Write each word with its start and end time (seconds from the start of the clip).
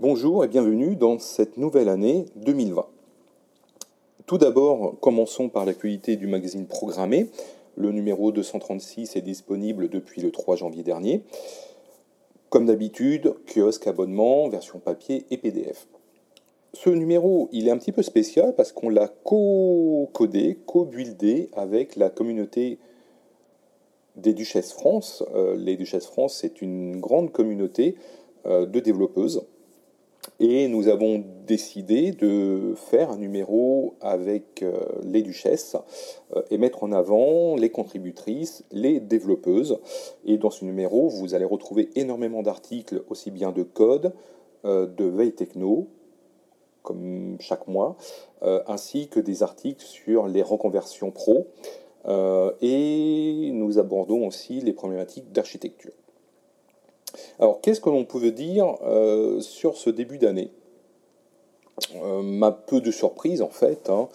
Bonjour 0.00 0.44
et 0.44 0.46
bienvenue 0.46 0.94
dans 0.94 1.18
cette 1.18 1.56
nouvelle 1.56 1.88
année 1.88 2.26
2020. 2.36 2.86
Tout 4.26 4.38
d'abord, 4.38 4.94
commençons 5.00 5.48
par 5.48 5.64
l'actualité 5.64 6.14
du 6.14 6.28
magazine 6.28 6.66
Programmé. 6.66 7.30
Le 7.74 7.90
numéro 7.90 8.30
236 8.30 9.16
est 9.16 9.22
disponible 9.22 9.88
depuis 9.88 10.20
le 10.20 10.30
3 10.30 10.54
janvier 10.54 10.84
dernier. 10.84 11.24
Comme 12.48 12.66
d'habitude, 12.66 13.34
kiosque 13.52 13.88
abonnement, 13.88 14.48
version 14.48 14.78
papier 14.78 15.26
et 15.32 15.36
PDF. 15.36 15.88
Ce 16.74 16.90
numéro, 16.90 17.48
il 17.50 17.66
est 17.66 17.72
un 17.72 17.78
petit 17.78 17.90
peu 17.90 18.02
spécial 18.02 18.54
parce 18.54 18.70
qu'on 18.70 18.90
l'a 18.90 19.08
co-codé, 19.08 20.60
co-buildé 20.64 21.50
avec 21.54 21.96
la 21.96 22.08
communauté 22.08 22.78
des 24.14 24.32
Duchesses 24.32 24.72
France. 24.72 25.24
Euh, 25.34 25.56
les 25.56 25.76
Duchesses 25.76 26.06
France, 26.06 26.38
c'est 26.40 26.62
une 26.62 27.00
grande 27.00 27.32
communauté 27.32 27.96
euh, 28.46 28.64
de 28.64 28.78
développeuses 28.78 29.44
et 30.40 30.68
nous 30.68 30.88
avons 30.88 31.24
décidé 31.46 32.12
de 32.12 32.74
faire 32.76 33.10
un 33.10 33.16
numéro 33.16 33.96
avec 34.00 34.62
euh, 34.62 34.78
les 35.02 35.22
duchesses 35.22 35.76
euh, 36.36 36.42
et 36.50 36.58
mettre 36.58 36.84
en 36.84 36.92
avant 36.92 37.56
les 37.56 37.70
contributrices, 37.70 38.64
les 38.70 39.00
développeuses. 39.00 39.80
Et 40.24 40.38
dans 40.38 40.50
ce 40.50 40.64
numéro, 40.64 41.08
vous 41.08 41.34
allez 41.34 41.44
retrouver 41.44 41.90
énormément 41.96 42.42
d'articles, 42.42 43.02
aussi 43.08 43.32
bien 43.32 43.50
de 43.50 43.64
code, 43.64 44.12
euh, 44.64 44.86
de 44.86 45.04
veille 45.04 45.32
techno, 45.32 45.88
comme 46.82 47.36
chaque 47.38 47.66
mois, 47.66 47.96
ainsi 48.40 49.08
que 49.08 49.20
des 49.20 49.42
articles 49.42 49.84
sur 49.84 50.26
les 50.26 50.42
reconversions 50.42 51.10
pro. 51.10 51.48
et 52.62 53.50
nous 53.52 53.78
abordons 53.78 54.26
aussi 54.26 54.60
les 54.62 54.72
problématiques 54.72 55.30
d'architecture. 55.30 55.92
Alors, 57.40 57.60
qu'est-ce 57.60 57.80
que 57.80 57.88
l'on 57.88 58.04
pouvait 58.04 58.32
dire 58.32 58.76
euh, 58.82 59.40
sur 59.40 59.76
ce 59.76 59.90
début 59.90 60.18
d'année? 60.18 60.50
Euh, 61.96 62.22
Ma 62.22 62.50
peu 62.50 62.80
de 62.80 62.90
surprise, 62.90 63.42
en 63.42 63.48
fait. 63.48 63.88
Hein. 63.90 64.08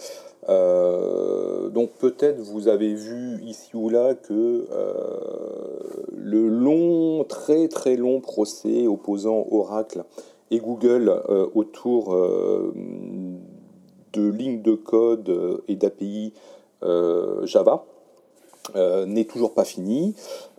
Euh, 0.50 1.70
donc, 1.70 1.92
peut-être 1.92 2.39
vous 2.39 2.67
avez 2.67 2.94
vu 2.94 3.42
ici 3.45 3.72
ou 3.75 3.89
là 3.89 4.14
que 4.14 4.67
le 6.12 6.47
long, 6.50 7.23
très 7.23 7.70
très 7.70 7.95
long 7.95 8.20
procès 8.20 8.88
opposant 8.88 9.47
Oracle 9.52 10.03
et 10.52 10.59
Google 10.59 11.22
autour 11.53 12.16
de 14.14 14.30
lignes 14.30 14.62
de 14.62 14.75
code 14.75 15.62
et 15.67 15.75
d'API 15.75 16.34
Java 17.44 17.86
euh, 18.75 19.06
n'est 19.06 19.25
toujours 19.25 19.53
pas 19.53 19.66
fini. 19.66 20.16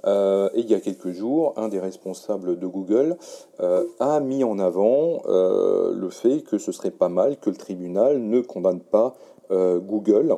Euh, 0.07 0.51
et 0.55 0.61
il 0.61 0.71
y 0.71 0.75
a 0.75 0.81
quelques 0.81 1.11
jours, 1.11 1.55
un 1.57 1.69
des 1.69 1.81
responsables 1.81 2.59
de 2.59 2.67
Google 2.67 3.17
euh, 3.61 3.85
a 3.99 4.21
mis 4.21 4.45
en 4.45 4.59
avant 4.59 5.23
le 5.27 6.09
fait 6.11 6.43
que 6.43 6.59
ce 6.59 6.71
serait 6.71 6.91
pas 6.91 7.09
mal 7.09 7.39
que 7.39 7.49
le 7.49 7.57
tribunal 7.57 8.19
ne 8.19 8.41
condamne 8.41 8.81
pas 8.81 9.15
Google 9.51 10.37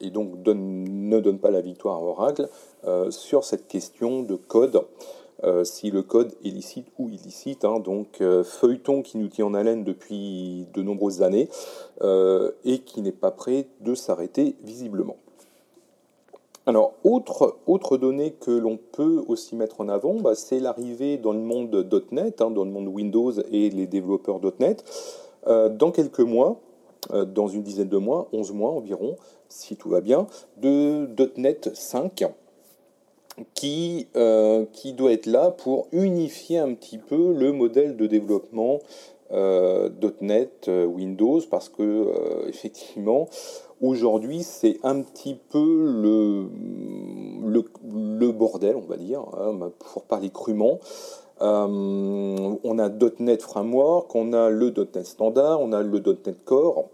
et 0.00 0.10
donc 0.10 0.30
ne 0.46 1.20
donne 1.20 1.38
pas 1.38 1.50
la 1.50 1.60
victoire 1.60 1.96
à 1.96 2.02
Oracle 2.02 2.48
sur 3.10 3.44
cette 3.44 3.68
question 3.68 4.22
de 4.22 4.36
code. 4.36 4.82
si 5.64 5.90
le 5.90 6.02
code 6.02 6.32
est 6.44 6.48
licite 6.48 6.86
ou 6.98 7.08
illicite, 7.08 7.64
hein. 7.64 7.80
donc 7.80 8.22
feuilleton 8.44 9.02
qui 9.02 9.18
nous 9.18 9.28
tient 9.28 9.46
en 9.46 9.54
haleine 9.54 9.84
depuis 9.84 10.66
de 10.72 10.82
nombreuses 10.82 11.22
années 11.22 11.48
et 12.02 12.78
qui 12.80 13.02
n'est 13.02 13.12
pas 13.12 13.30
prêt 13.30 13.66
de 13.80 13.94
s'arrêter 13.94 14.56
visiblement. 14.62 15.16
Alors, 16.66 16.94
autre, 17.04 17.58
autre 17.66 17.98
donnée 17.98 18.32
que 18.32 18.50
l'on 18.50 18.78
peut 18.78 19.22
aussi 19.28 19.54
mettre 19.54 19.82
en 19.82 19.88
avant, 19.90 20.14
bah, 20.14 20.34
c'est 20.34 20.60
l'arrivée 20.60 21.18
dans 21.18 21.32
le 21.32 21.40
monde 21.40 21.86
.NET, 22.10 22.40
hein, 22.40 22.50
dans 22.50 22.64
le 22.64 22.70
monde 22.70 22.88
Windows 22.88 23.32
et 23.52 23.68
les 23.68 23.86
développeurs 23.86 24.40
.NET. 24.58 24.82
Euh, 25.46 25.68
dans 25.68 25.90
quelques 25.90 26.20
mois, 26.20 26.60
euh, 27.12 27.26
dans 27.26 27.48
une 27.48 27.62
dizaine 27.62 27.90
de 27.90 27.98
mois, 27.98 28.28
11 28.32 28.52
mois 28.52 28.70
environ, 28.70 29.16
si 29.50 29.76
tout 29.76 29.90
va 29.90 30.00
bien, 30.00 30.26
de 30.56 31.06
.NET 31.36 31.70
5 31.74 32.24
qui, 33.52 34.06
euh, 34.16 34.64
qui 34.72 34.94
doit 34.94 35.12
être 35.12 35.26
là 35.26 35.50
pour 35.50 35.88
unifier 35.92 36.58
un 36.58 36.72
petit 36.72 36.96
peu 36.96 37.34
le 37.34 37.52
modèle 37.52 37.96
de 37.96 38.06
développement 38.06 38.80
.NET 40.20 40.70
Windows 40.86 41.40
parce 41.50 41.68
que 41.68 42.46
effectivement 42.48 43.28
Aujourd'hui, 43.84 44.44
c'est 44.44 44.78
un 44.82 45.02
petit 45.02 45.34
peu 45.34 45.60
le, 45.60 46.48
bordel, 48.32 48.76
on 48.76 48.88
va 48.88 48.96
dire, 48.96 49.20
hein, 49.38 49.70
pour 49.78 50.04
parler 50.04 50.30
crûment. 50.30 50.80
Euh, 51.42 52.56
on 52.64 52.78
a 52.78 52.88
.NET 53.18 53.42
Framework, 53.42 54.14
on 54.14 54.32
a 54.32 54.48
le 54.48 54.70
.NET 54.70 55.04
Standard, 55.04 55.60
on 55.60 55.74
a 55.74 55.82
le 55.82 55.98
.NET 55.98 56.34
Core, 56.46 56.86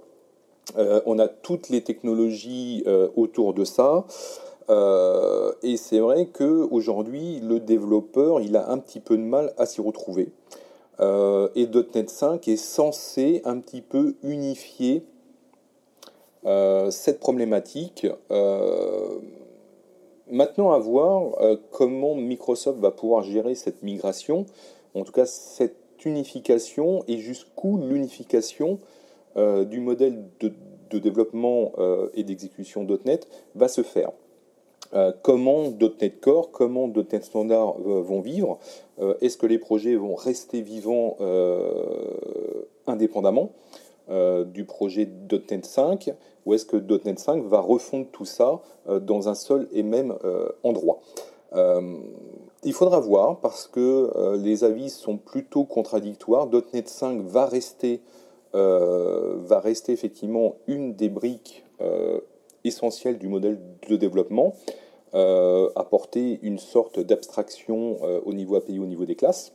euh, 0.79 1.01
on 1.07 1.21
a 1.21 1.29
toutes 1.29 1.69
les 1.69 1.83
technologies 1.83 2.83
euh, 2.89 3.07
autour 3.15 3.55
de 3.55 3.65
ça. 3.65 4.05
et 5.63 5.77
c'est 5.77 6.01
vrai 6.01 6.27
qu'aujourd'hui, 6.27 7.39
le 7.39 7.61
développeur, 7.61 8.41
il 8.41 8.57
a 8.57 8.69
un 8.69 8.79
petit 8.79 8.99
peu 8.99 9.17
de 9.17 9.23
mal 9.23 9.53
à 9.59 9.67
s'y 9.67 9.81
retrouver. 9.81 10.33
et 11.01 11.69
.NET 11.95 12.11
5 12.11 12.49
est 12.49 12.57
censé 12.57 13.43
un 13.45 13.61
petit 13.61 13.81
peu 13.81 14.17
unifier 14.25 15.05
cette 16.45 17.21
problématique. 17.21 18.07
Euh, 18.31 19.19
maintenant, 20.31 20.73
à 20.73 20.79
voir 20.79 21.41
euh, 21.41 21.57
comment 21.71 22.15
Microsoft 22.15 22.79
va 22.79 22.91
pouvoir 22.91 23.23
gérer 23.23 23.55
cette 23.55 23.83
migration, 23.83 24.47
en 24.95 25.03
tout 25.03 25.13
cas 25.13 25.27
cette 25.27 25.77
unification 26.05 27.05
et 27.09 27.19
jusqu'où 27.19 27.79
l'unification 27.79 28.79
du 29.37 29.79
modèle 29.79 30.25
de, 30.41 30.99
développement 30.99 31.73
et 32.15 32.25
d'exécution 32.25 32.85
.NET 33.05 33.29
va 33.55 33.69
se 33.69 33.83
faire. 33.83 34.11
comment 35.23 35.71
.NET 36.01 36.21
Core, 36.21 36.51
comment 36.51 36.89
.NET 36.89 37.23
Standard 37.23 37.79
vont 37.79 38.21
vivre? 38.21 38.59
Est-ce 39.21 39.37
que 39.37 39.47
les 39.47 39.59
projets 39.59 39.95
vont 39.95 40.15
rester 40.17 40.63
vivants 40.63 41.17
indépendamment? 42.87 43.53
euh, 43.53 43.90
du 44.11 44.65
projet 44.65 45.09
.NET 45.51 45.65
5 45.65 46.15
ou 46.47 46.55
est-ce 46.55 46.65
que 46.65 46.77
.NET 46.77 47.19
5 47.19 47.45
va 47.45 47.61
refondre 47.61 48.07
tout 48.13 48.25
ça 48.25 48.61
euh, 48.89 48.99
dans 48.99 49.29
un 49.29 49.35
seul 49.35 49.69
et 49.73 49.83
même 49.83 50.15
euh, 50.25 50.49
endroit 50.63 51.01
il 52.63 52.73
faudra 52.73 53.01
voir 53.01 53.41
parce 53.41 53.67
que 53.67 54.37
les 54.37 54.63
avis 54.63 54.89
sont 54.89 55.17
plutôt 55.17 55.65
contradictoires. 55.65 56.49
.NET 56.73 56.89
5 56.89 57.23
va 57.23 57.47
rester, 57.47 58.03
va 58.53 59.59
rester 59.59 59.93
effectivement 59.93 60.55
une 60.69 60.95
des 60.95 61.09
briques 61.09 61.65
essentielles 62.63 63.19
du 63.19 63.27
modèle 63.27 63.59
de 63.89 63.97
développement, 63.97 64.55
apporter 65.75 66.39
une 66.43 66.61
sorte 66.61 67.01
d'abstraction 67.01 67.97
au 68.25 68.33
niveau 68.33 68.55
API, 68.55 68.79
au 68.79 68.87
niveau 68.87 69.07
des 69.07 69.17
classes. 69.17 69.53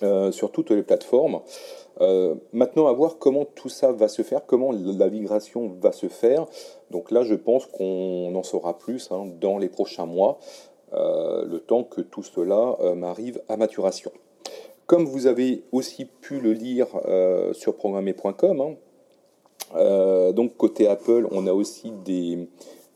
Sur 0.00 0.50
toutes 0.50 0.70
les 0.70 0.82
plateformes. 0.82 1.40
Euh, 2.00 2.34
maintenant, 2.52 2.86
à 2.86 2.92
voir 2.92 3.18
comment 3.18 3.44
tout 3.44 3.68
ça 3.68 3.92
va 3.92 4.08
se 4.08 4.22
faire, 4.22 4.46
comment 4.46 4.72
la 4.72 5.08
migration 5.08 5.68
va 5.80 5.92
se 5.92 6.08
faire. 6.08 6.46
Donc 6.90 7.10
là, 7.10 7.22
je 7.22 7.34
pense 7.34 7.66
qu'on 7.66 8.34
en 8.34 8.42
saura 8.42 8.78
plus 8.78 9.10
hein, 9.12 9.26
dans 9.40 9.58
les 9.58 9.68
prochains 9.68 10.06
mois, 10.06 10.38
euh, 10.94 11.44
le 11.44 11.60
temps 11.60 11.84
que 11.84 12.00
tout 12.00 12.22
cela 12.22 12.76
euh, 12.80 12.94
m'arrive 12.94 13.42
à 13.48 13.56
maturation. 13.56 14.10
Comme 14.86 15.04
vous 15.04 15.26
avez 15.26 15.62
aussi 15.72 16.04
pu 16.04 16.40
le 16.40 16.52
lire 16.52 16.88
sur 17.52 17.76
programmé.com, 17.76 18.76
hein, 19.74 20.32
donc 20.32 20.56
côté 20.56 20.86
Apple, 20.86 21.28
on 21.30 21.46
a 21.46 21.52
aussi 21.52 21.92
des, 22.04 22.48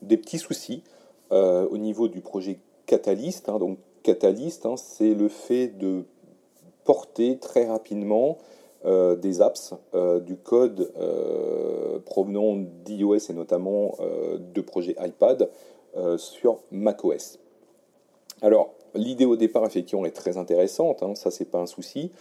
petits 0.06 0.38
soucis 0.38 0.82
au 1.30 1.78
niveau 1.78 2.08
du 2.08 2.20
projet 2.20 2.58
Catalyst. 2.84 3.48
Hein. 3.48 3.58
donc 3.58 3.78
Catalyst, 4.02 4.66
c'est 4.76 5.14
le 5.14 5.28
fait 5.28 5.68
de 5.68 6.04
porter 6.86 7.38
très 7.38 7.66
rapidement 7.66 8.38
euh, 8.86 9.16
des 9.16 9.40
apps, 9.40 9.74
euh, 9.94 10.20
du 10.20 10.36
code 10.36 10.92
euh, 10.96 11.98
provenant 12.04 12.56
d'iOS 12.84 13.30
et 13.30 13.32
notamment 13.32 13.96
de 14.38 14.60
projets 14.60 14.96
iPad 15.00 15.50
sur 16.18 16.58
macOS. 16.70 17.38
Alors, 18.42 18.74
l'idée 18.94 19.24
au 19.24 19.36
départ, 19.36 19.64
effectivement, 19.64 20.04
est 20.04 20.10
très 20.10 20.36
intéressante, 20.36 21.02
hein, 21.02 21.14
ça, 21.14 21.30
c'est 21.30 21.46
pas 21.46 21.58
un 21.58 21.66
souci. 21.66 22.12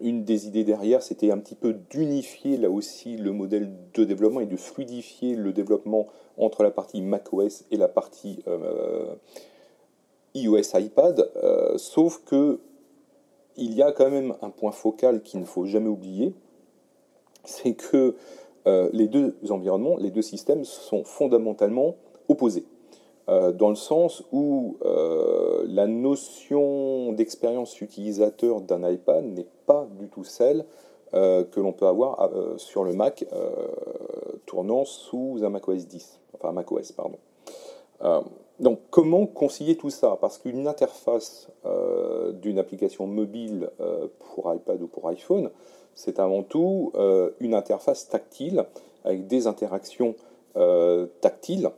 une 0.00 0.24
des 0.24 0.46
idées 0.46 0.64
derrière, 0.64 1.02
c'était 1.02 1.30
un 1.30 1.38
petit 1.38 1.54
peu 1.54 1.74
d'unifier 1.74 2.56
là 2.56 2.70
aussi 2.70 3.18
le 3.18 3.32
modèle 3.32 3.70
de 3.92 4.04
développement 4.04 4.40
et 4.40 4.46
de 4.46 4.56
fluidifier 4.56 5.34
le 5.34 5.52
développement 5.52 6.06
entre 6.38 6.62
la 6.62 6.70
partie 6.70 7.02
macOS 7.02 7.66
et 7.70 7.76
la 7.76 7.88
partie 7.88 8.42
iOS 10.34 10.74
iPad, 10.74 11.30
sauf 11.76 12.22
que 12.24 12.60
il 13.56 13.74
y 13.74 13.82
a 13.82 13.90
quand 13.90 14.10
même 14.10 14.34
un 14.40 14.50
point 14.50 14.70
focal 14.70 15.20
qu'il 15.22 15.40
ne 15.40 15.44
faut 15.44 15.64
jamais 15.64 15.88
oublier, 15.88 16.32
c'est 17.44 17.74
que 17.74 18.14
euh, 18.66 18.88
les 18.92 19.08
deux 19.08 19.34
environnements, 19.50 19.96
les 19.96 20.10
deux 20.10 20.22
systèmes 20.22 20.64
sont 20.64 21.02
fondamentalement 21.04 21.96
opposés. 22.28 22.64
dans 23.26 23.68
le 23.68 23.74
sens 23.74 24.22
où 24.32 24.76
la 25.66 25.86
notion 25.86 27.12
d'expérience 27.12 27.80
utilisateur 27.80 28.60
d'un 28.60 28.88
iPad 28.88 29.24
n'est 29.24 29.48
pas 29.66 29.86
du 29.98 30.08
tout 30.08 30.24
celle 30.24 30.64
que 31.12 31.60
l'on 31.60 31.72
peut 31.72 31.86
avoir 31.86 32.30
sur 32.56 32.84
le 32.84 32.92
Mac 32.92 33.26
tournant 34.46 34.84
sous 34.84 35.40
un 35.42 35.50
macOS 35.50 35.86
10, 35.86 36.20
enfin 36.34 36.52
macOS, 36.52 36.92
pardon. 36.92 37.18
Donc 38.60 38.80
comment 38.90 39.26
concilier 39.26 39.76
tout 39.76 39.90
ça? 39.90 40.18
Parce 40.20 40.38
qu'une 40.38 40.66
interface 40.66 41.48
euh, 41.64 42.32
d'une 42.32 42.58
application 42.58 43.06
mobile 43.06 43.70
euh, 43.80 44.08
pour 44.18 44.52
iPad 44.52 44.82
ou 44.82 44.88
pour 44.88 45.08
iPhone, 45.08 45.50
c'est 45.94 46.18
avant 46.18 46.42
tout 46.42 46.92
euh, 46.96 47.30
une 47.40 47.54
interface 47.54 48.08
tactile 48.08 48.64
avec 49.04 49.26
des 49.26 49.46
interactions 49.46 50.14
tactiles 51.20 51.70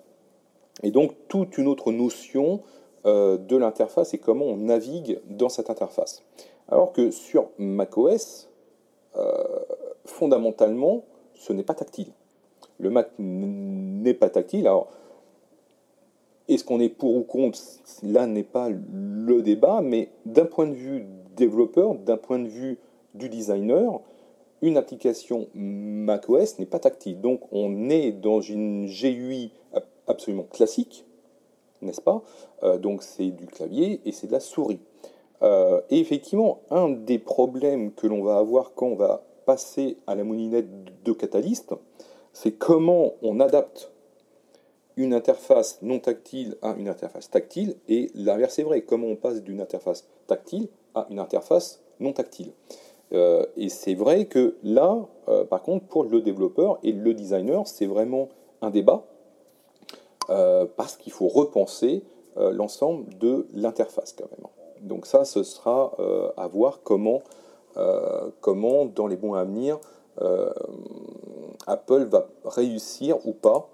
et 0.82 0.90
donc 0.90 1.12
toute 1.28 1.58
une 1.58 1.66
autre 1.66 1.92
notion 1.92 2.62
de 3.04 3.56
l'interface 3.56 4.14
et 4.14 4.18
comment 4.18 4.46
on 4.46 4.56
navigue 4.56 5.20
dans 5.28 5.50
cette 5.50 5.68
interface. 5.68 6.22
Alors 6.66 6.92
que 6.92 7.10
sur 7.10 7.50
macOS, 7.58 8.48
fondamentalement, 10.06 11.04
ce 11.34 11.52
n'est 11.52 11.62
pas 11.62 11.74
tactile. 11.74 12.10
Le 12.78 12.88
Mac 12.88 13.10
n'est 13.18 14.14
pas 14.14 14.30
tactile. 14.30 14.66
Est-ce 16.54 16.64
qu'on 16.64 16.80
est 16.80 16.88
pour 16.88 17.14
ou 17.14 17.22
contre 17.22 17.58
Là 18.02 18.26
n'est 18.26 18.42
pas 18.42 18.68
le 18.70 19.42
débat, 19.42 19.80
mais 19.82 20.10
d'un 20.26 20.44
point 20.44 20.66
de 20.66 20.74
vue 20.74 21.06
développeur, 21.36 21.94
d'un 21.94 22.16
point 22.16 22.38
de 22.38 22.48
vue 22.48 22.78
du 23.14 23.28
designer, 23.28 24.00
une 24.62 24.76
application 24.76 25.48
macOS 25.54 26.58
n'est 26.58 26.66
pas 26.66 26.78
tactile. 26.78 27.20
Donc 27.20 27.40
on 27.52 27.88
est 27.88 28.12
dans 28.12 28.40
une 28.40 28.86
GUI 28.86 29.52
absolument 30.06 30.44
classique, 30.44 31.06
n'est-ce 31.82 32.00
pas? 32.00 32.22
Euh, 32.62 32.78
Donc 32.78 33.02
c'est 33.02 33.30
du 33.30 33.46
clavier 33.46 34.00
et 34.04 34.12
c'est 34.12 34.26
de 34.26 34.32
la 34.32 34.40
souris. 34.40 34.80
Euh, 35.42 35.80
et 35.88 35.98
effectivement, 35.98 36.60
un 36.70 36.90
des 36.90 37.18
problèmes 37.18 37.92
que 37.92 38.06
l'on 38.06 38.22
va 38.22 38.36
avoir 38.38 38.74
quand 38.74 38.88
on 38.88 38.96
va 38.96 39.24
passer 39.46 39.96
à 40.06 40.14
la 40.14 40.24
moulinette 40.24 40.68
de 41.04 41.12
Catalyst, 41.12 41.74
c'est 42.32 42.52
comment 42.52 43.14
on 43.22 43.40
adapte 43.40 43.89
une 44.96 45.14
interface 45.14 45.78
non 45.82 45.98
tactile 45.98 46.56
à 46.62 46.74
une 46.76 46.88
interface 46.88 47.30
tactile, 47.30 47.76
et 47.88 48.10
l'inverse 48.14 48.58
est 48.58 48.64
vrai, 48.64 48.82
comment 48.82 49.06
on 49.06 49.16
passe 49.16 49.42
d'une 49.42 49.60
interface 49.60 50.06
tactile 50.26 50.68
à 50.94 51.06
une 51.10 51.18
interface 51.18 51.82
non 52.00 52.12
tactile? 52.12 52.52
Euh, 53.12 53.44
et 53.56 53.68
c'est 53.68 53.94
vrai 53.94 54.26
que 54.26 54.56
là, 54.62 55.06
euh, 55.28 55.44
par 55.44 55.62
contre, 55.62 55.86
pour 55.86 56.04
le 56.04 56.20
développeur 56.20 56.78
et 56.82 56.92
le 56.92 57.14
designer, 57.14 57.66
c'est 57.66 57.86
vraiment 57.86 58.28
un 58.62 58.70
débat, 58.70 59.04
euh, 60.28 60.66
parce 60.76 60.96
qu'il 60.96 61.12
faut 61.12 61.28
repenser 61.28 62.02
l'ensemble 62.36 63.18
de 63.18 63.48
l'interface 63.52 64.14
quand 64.16 64.28
même. 64.30 64.46
Donc 64.88 65.04
ça, 65.06 65.24
ce 65.24 65.42
sera 65.42 65.96
à 66.36 66.46
voir 66.46 66.80
comment, 66.84 67.22
comment, 68.40 68.84
dans 68.86 69.08
les 69.08 69.16
mois 69.16 69.40
à 69.40 69.44
venir, 69.44 69.80
Apple 71.66 72.04
va 72.04 72.28
réussir 72.44 73.18
ou 73.26 73.32
pas 73.32 73.68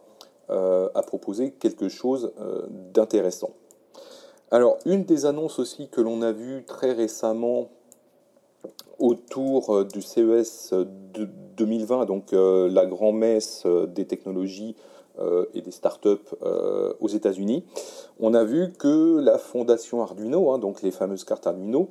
à 0.49 1.03
proposer 1.03 1.51
quelque 1.53 1.89
chose 1.89 2.33
euh, 2.41 2.67
d'intéressant. 2.93 3.51
Alors, 4.51 4.79
une 4.87 5.05
des 5.05 5.27
annonces 5.27 5.59
aussi 5.59 5.89
que 5.89 6.01
l'on 6.01 6.23
a 6.23 6.33
vues 6.33 6.65
très 6.65 6.93
récemment 6.93 7.69
autour 8.99 9.75
euh, 9.75 9.85
du 9.85 10.03
CES 10.03 10.73
2020, 11.57 12.07
donc 12.07 12.33
la 12.33 12.87
grand-messe 12.87 13.67
des 13.67 14.07
technologies 14.07 14.77
et 15.55 15.63
des 15.63 15.71
startups 15.71 16.35
aux 17.01 17.09
États-Unis, 17.09 17.65
on 18.21 18.35
a 18.35 18.45
vu 18.45 18.75
que 18.79 19.19
la 19.19 19.39
fondation 19.39 20.03
Arduino, 20.03 20.51
hein, 20.51 20.59
donc 20.59 20.83
les 20.83 20.91
fameuses 20.91 21.25
cartes 21.25 21.47
Arduino, 21.47 21.89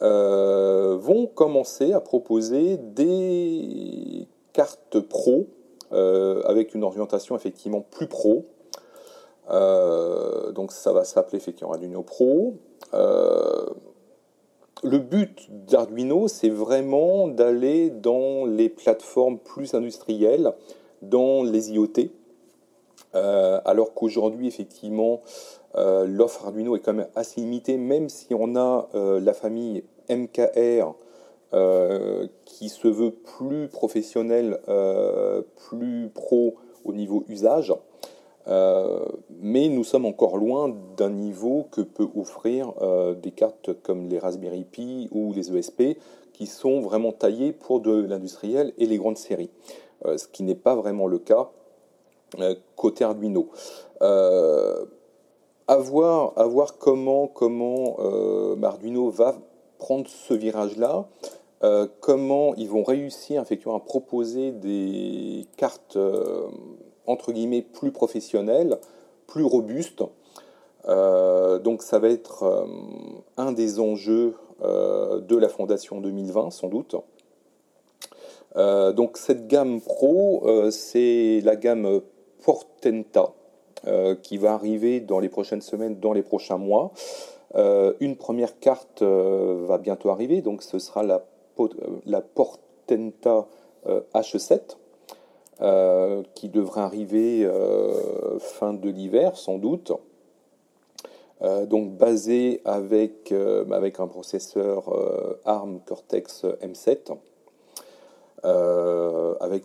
vont 0.00 1.26
commencer 1.26 1.92
à 1.92 2.00
proposer 2.00 2.78
des 2.78 4.26
cartes 4.54 5.00
pro 5.00 5.40
euh, 5.40 5.61
avec 5.92 6.74
une 6.74 6.84
orientation 6.84 7.36
effectivement 7.36 7.80
plus 7.80 8.06
pro. 8.06 8.46
Euh, 9.50 10.52
donc 10.52 10.72
ça 10.72 10.92
va 10.92 11.04
s'appeler 11.04 11.38
effectivement 11.38 11.72
Arduino 11.72 12.02
Pro. 12.02 12.56
Euh, 12.94 13.66
le 14.82 14.98
but 14.98 15.48
d'Arduino, 15.50 16.28
c'est 16.28 16.48
vraiment 16.48 17.28
d'aller 17.28 17.90
dans 17.90 18.46
les 18.46 18.68
plateformes 18.68 19.38
plus 19.38 19.74
industrielles, 19.74 20.52
dans 21.02 21.42
les 21.44 21.72
IoT, 21.72 22.10
alors 23.12 23.94
qu'aujourd'hui, 23.94 24.48
effectivement, 24.48 25.20
l'offre 25.76 26.46
Arduino 26.46 26.74
est 26.74 26.80
quand 26.80 26.94
même 26.94 27.06
assez 27.14 27.40
limitée, 27.40 27.76
même 27.76 28.08
si 28.08 28.34
on 28.34 28.56
a 28.56 28.88
la 28.94 29.32
famille 29.34 29.84
MKR 30.10 30.56
euh, 30.56 30.92
qui 32.62 32.68
se 32.68 32.88
veut 32.88 33.10
plus 33.10 33.68
professionnel, 33.68 34.60
euh, 34.68 35.42
plus 35.68 36.10
pro 36.14 36.54
au 36.84 36.92
niveau 36.92 37.24
usage. 37.28 37.74
Euh, 38.48 39.04
mais 39.40 39.68
nous 39.68 39.84
sommes 39.84 40.06
encore 40.06 40.36
loin 40.36 40.74
d'un 40.96 41.10
niveau 41.10 41.66
que 41.70 41.80
peut 41.80 42.08
offrir 42.16 42.72
des 43.22 43.30
cartes 43.30 43.72
comme 43.82 44.08
les 44.08 44.18
Raspberry 44.18 44.64
Pi 44.64 45.08
ou 45.12 45.32
les 45.32 45.54
ESP, 45.54 45.98
qui 46.32 46.46
sont 46.46 46.80
vraiment 46.80 47.12
taillées 47.12 47.52
pour 47.52 47.80
de 47.80 48.02
l'industriel 48.02 48.72
et 48.78 48.86
les 48.86 48.96
grandes 48.96 49.18
séries, 49.18 49.50
ce 50.04 50.26
qui 50.26 50.42
n'est 50.42 50.54
pas 50.54 50.74
vraiment 50.74 51.06
le 51.06 51.18
cas 51.18 51.50
côté 52.76 53.04
Arduino. 53.04 53.48
à, 54.00 55.76
voir, 55.78 56.32
voir 56.48 56.78
comment, 56.78 57.26
comment 57.28 57.98
Arduino 58.62 59.10
va 59.10 59.34
prendre 59.78 60.08
ce 60.08 60.34
virage-là. 60.34 61.06
Euh, 61.64 61.86
comment 62.00 62.54
ils 62.56 62.68
vont 62.68 62.82
réussir 62.82 63.40
effectivement 63.40 63.76
à 63.76 63.80
proposer 63.80 64.50
des 64.50 65.46
cartes 65.56 65.96
euh, 65.96 66.48
entre 67.06 67.32
guillemets 67.32 67.62
plus 67.62 67.92
professionnelles, 67.92 68.78
plus 69.26 69.44
robustes. 69.44 70.02
Euh, 70.88 71.60
donc 71.60 71.82
ça 71.82 72.00
va 72.00 72.08
être 72.08 72.66
un 73.36 73.52
des 73.52 73.78
enjeux 73.80 74.34
de 74.62 75.36
la 75.36 75.48
Fondation 75.48 76.00
2020 76.00 76.52
sans 76.52 76.68
doute. 76.68 76.94
donc 78.54 79.16
cette 79.16 79.48
gamme 79.48 79.80
pro, 79.80 80.46
c'est 80.70 81.40
la 81.44 81.56
gamme 81.56 82.00
Portenta 82.44 83.32
qui 84.22 84.38
va 84.38 84.52
arriver 84.52 85.00
dans 85.00 85.18
les 85.18 85.28
prochaines 85.28 85.62
semaines, 85.62 85.98
dans 85.98 86.12
les 86.12 86.22
prochains 86.22 86.58
mois. 86.58 86.92
une 87.56 88.16
première 88.16 88.60
carte 88.60 89.02
va 89.02 89.78
bientôt 89.78 90.10
arriver, 90.10 90.42
donc 90.42 90.62
ce 90.62 90.78
sera 90.78 91.02
la 91.02 91.24
la 92.06 92.20
Portenta 92.20 93.46
H7, 93.86 94.52
euh, 94.52 94.58
euh, 95.60 96.22
qui 96.34 96.48
devrait 96.48 96.80
arriver 96.80 97.44
euh, 97.44 98.38
fin 98.38 98.72
de 98.72 98.88
l'hiver 98.88 99.36
sans 99.36 99.58
doute. 99.58 99.92
donc 101.66 101.96
basé 101.96 102.60
avec, 102.64 103.32
avec 103.32 103.98
un 103.98 104.06
processeur 104.06 104.84
ARM 105.44 105.80
Cortex 105.80 106.44
M7, 106.62 107.16
avec 109.40 109.64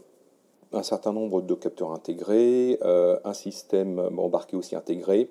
un 0.74 0.84
certain 0.84 1.13
nombre 1.13 1.41
de 1.41 1.53
capteurs 1.53 1.91
intégrés, 1.91 2.79
un 2.82 3.34
système 3.34 4.00
embarqué 4.17 4.58
aussi 4.58 4.75
intégré, 4.75 5.29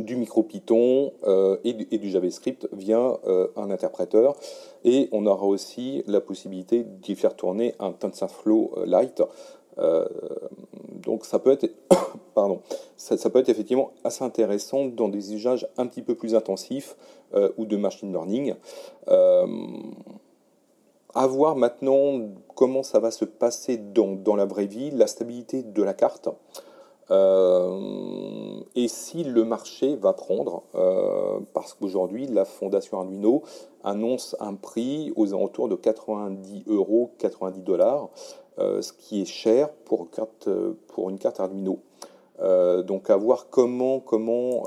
du 0.00 0.16
MicroPython 0.16 1.12
euh, 1.24 1.56
et, 1.64 1.72
du, 1.72 2.10
JavaScript 2.10 2.68
via 2.72 3.18
euh, 3.26 3.48
un 3.56 3.70
interpréteur. 3.70 4.36
Et 4.84 5.08
on 5.12 5.26
aura 5.26 5.46
aussi 5.46 6.02
la 6.06 6.20
possibilité 6.20 6.84
d'y 6.84 7.14
faire 7.14 7.34
tourner 7.34 7.74
un 7.78 7.92
TensorFlow 7.92 8.72
euh, 8.76 8.86
Lite. 8.86 9.22
donc 11.02 11.24
ça 11.24 11.38
peut 11.38 11.52
être, 11.52 11.66
peut 12.34 13.38
être 13.38 13.48
effectivement 13.48 13.92
assez 14.04 14.24
intéressant 14.24 14.86
dans 14.86 15.08
des 15.08 15.34
usages 15.34 15.68
un 15.76 15.86
petit 15.86 16.02
peu 16.02 16.14
plus 16.14 16.34
intensifs 16.34 16.96
ou 17.58 17.66
de 17.66 17.76
machine 17.76 18.10
learning. 18.12 18.54
à 21.14 21.26
voir 21.26 21.56
maintenant 21.56 22.20
comment 22.54 22.82
ça 22.82 23.00
va 23.00 23.10
se 23.10 23.26
passer 23.26 23.76
dans, 23.76 24.36
la 24.36 24.46
vraie 24.46 24.66
vie, 24.66 24.90
la 24.90 25.06
stabilité 25.06 25.62
de 25.62 25.82
la 25.82 25.92
carte. 25.92 26.28
Euh, 27.10 28.60
et 28.74 28.88
si 28.88 29.24
le 29.24 29.44
marché 29.44 29.96
va 29.96 30.12
prendre, 30.12 30.64
euh, 30.74 31.38
parce 31.54 31.74
qu'aujourd'hui, 31.74 32.26
la 32.26 32.44
fondation 32.44 32.98
Arduino 32.98 33.42
annonce 33.84 34.36
un 34.40 34.54
prix 34.54 35.12
aux 35.16 35.32
alentours 35.32 35.68
de 35.68 35.76
90 35.76 36.64
euros, 36.66 37.12
90 37.18 37.60
dollars, 37.62 38.08
euh, 38.58 38.82
ce 38.82 38.92
qui 38.92 39.22
est 39.22 39.26
cher 39.26 39.70
pour, 39.84 40.08
pour 40.88 41.10
une 41.10 41.18
carte 41.18 41.40
Arduino. 41.40 41.78
donc 42.84 43.08
à 43.08 43.16
voir 43.16 43.48
comment, 43.50 44.00
comment 44.00 44.64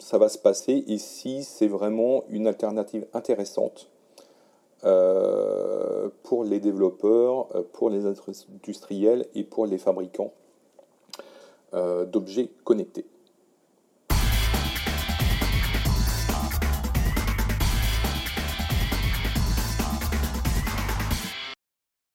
ça 0.00 0.18
va 0.18 0.28
se 0.28 0.38
passer 0.38 0.84
et 0.86 0.98
si 0.98 1.42
c'est 1.42 1.66
vraiment 1.66 2.24
une 2.28 2.46
alternative 2.46 3.06
intéressante 3.14 3.88
pour 6.22 6.44
les 6.44 6.60
développeurs, 6.60 7.48
pour 7.72 7.88
les 7.88 8.04
industriels 8.06 9.26
et 9.34 9.44
pour 9.44 9.66
les 9.66 9.78
fabricants 9.78 10.32
d'objets 11.72 12.50
connectés. 12.64 13.06